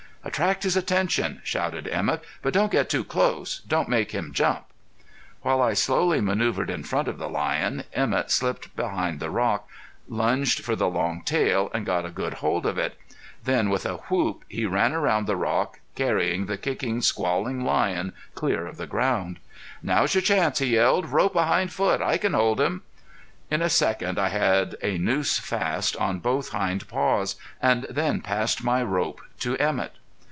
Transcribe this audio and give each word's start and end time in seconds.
"Attract 0.23 0.61
his 0.61 0.77
attention," 0.77 1.41
shouted 1.43 1.87
Emett, 1.87 2.23
"but 2.43 2.53
don't 2.53 2.71
get 2.71 2.91
too 2.91 3.03
close. 3.03 3.61
Don't 3.67 3.89
make 3.89 4.11
him 4.11 4.33
jump." 4.33 4.65
While 5.41 5.63
I 5.63 5.73
slowly 5.73 6.21
manoeuvered 6.21 6.69
in 6.69 6.83
front 6.83 7.07
of 7.07 7.17
the 7.17 7.27
lion, 7.27 7.85
Emett 7.91 8.29
slipped 8.29 8.75
behind 8.75 9.19
the 9.19 9.31
rock, 9.31 9.67
lunged 10.07 10.63
for 10.63 10.75
the 10.75 10.87
long 10.87 11.23
tail 11.23 11.71
and 11.73 11.87
got 11.87 12.05
a 12.05 12.11
good 12.11 12.35
hold 12.35 12.67
of 12.67 12.77
it. 12.77 12.99
Then 13.45 13.71
with 13.71 13.83
a 13.83 13.95
whoop 14.09 14.43
he 14.47 14.67
ran 14.67 14.93
around 14.93 15.25
the 15.25 15.35
rock, 15.35 15.79
carrying 15.95 16.45
the 16.45 16.55
kicking, 16.55 17.01
squalling 17.01 17.65
lion 17.65 18.13
clear 18.35 18.67
of 18.67 18.77
the 18.77 18.85
ground. 18.87 19.39
"Now's 19.81 20.13
your 20.13 20.21
chance," 20.21 20.59
he 20.59 20.67
yelled. 20.75 21.07
"Rope 21.07 21.35
a 21.35 21.45
hind 21.47 21.73
foot! 21.73 21.99
I 21.99 22.17
can 22.19 22.35
hold 22.35 22.61
him." 22.61 22.83
In 23.49 23.63
a 23.63 23.69
second 23.71 24.19
I 24.19 24.29
had 24.29 24.75
a 24.83 24.99
noose 24.99 25.39
fast 25.39 25.97
on 25.97 26.19
both 26.19 26.49
hind 26.49 26.87
paws, 26.87 27.37
and 27.59 27.87
then 27.89 28.21
passed 28.21 28.63
my 28.63 28.83
rope 28.83 29.19
to 29.39 29.55
Emett. 29.55 29.95